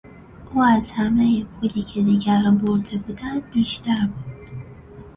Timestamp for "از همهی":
0.63-1.43